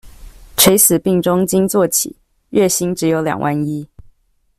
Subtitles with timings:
[0.57, 2.15] 垂死病中驚坐起，
[2.49, 3.87] 月薪只有兩萬一